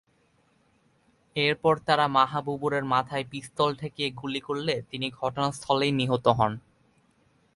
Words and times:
এরপর 1.35 1.73
তারা 1.79 2.05
মাহবুবুরের 2.07 2.85
মাথায় 2.85 3.25
পিস্তল 3.31 3.69
ঠেকিয়ে 3.75 4.09
গুলি 4.11 4.41
করলে 4.41 4.75
তিনি 4.89 5.07
ঘটনাস্থলেই 5.11 5.91
নিহত 5.91 6.25
হন। 6.29 6.51